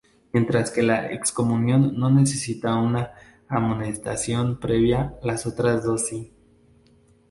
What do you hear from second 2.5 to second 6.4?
una amonestación previa, las otras dos sí.